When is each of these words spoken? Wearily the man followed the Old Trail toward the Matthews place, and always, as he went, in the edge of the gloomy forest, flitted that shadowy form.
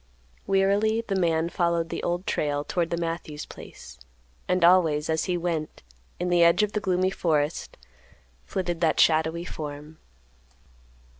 Wearily 0.47 1.01
the 1.01 1.15
man 1.15 1.47
followed 1.49 1.89
the 1.89 2.01
Old 2.01 2.25
Trail 2.25 2.63
toward 2.63 2.89
the 2.89 2.97
Matthews 2.97 3.45
place, 3.45 3.99
and 4.47 4.63
always, 4.65 5.11
as 5.11 5.25
he 5.25 5.37
went, 5.37 5.83
in 6.19 6.29
the 6.29 6.43
edge 6.43 6.63
of 6.63 6.71
the 6.71 6.79
gloomy 6.79 7.11
forest, 7.11 7.77
flitted 8.43 8.81
that 8.81 8.99
shadowy 8.99 9.45
form. 9.45 9.99